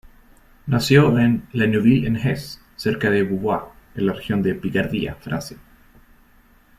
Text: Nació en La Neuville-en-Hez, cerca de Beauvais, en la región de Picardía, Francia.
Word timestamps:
Nació 0.65 1.19
en 1.19 1.45
La 1.53 1.67
Neuville-en-Hez, 1.67 2.59
cerca 2.75 3.11
de 3.11 3.21
Beauvais, 3.21 3.71
en 3.93 4.07
la 4.07 4.13
región 4.13 4.41
de 4.41 4.55
Picardía, 4.55 5.13
Francia. 5.13 5.57